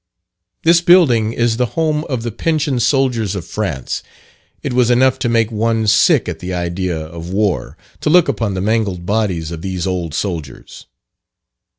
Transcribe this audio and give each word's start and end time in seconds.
This 0.63 0.81
building 0.81 1.31
is 1.31 1.57
the 1.57 1.67
home 1.77 2.05
of 2.05 2.23
the 2.23 2.31
pensioned 2.31 2.81
soldiers 2.81 3.35
of 3.35 3.45
France. 3.45 4.01
It 4.63 4.73
was 4.73 4.89
enough 4.89 5.19
to 5.19 5.29
make 5.29 5.51
one 5.51 5.85
sick 5.85 6.27
at 6.27 6.39
the 6.39 6.55
idea 6.55 6.97
of 6.99 7.29
war, 7.29 7.77
to 7.99 8.09
look 8.09 8.27
upon 8.27 8.55
the 8.55 8.61
mangled 8.61 9.05
bodies 9.05 9.51
of 9.51 9.61
these 9.61 9.85
old 9.85 10.15
soldiers. 10.15 10.87